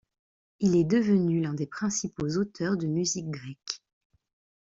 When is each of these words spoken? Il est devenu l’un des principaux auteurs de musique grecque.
Il 0.61 0.75
est 0.75 0.83
devenu 0.83 1.41
l’un 1.43 1.53
des 1.53 1.67
principaux 1.67 2.25
auteurs 2.29 2.75
de 2.75 2.87
musique 2.87 3.29
grecque. 3.29 3.83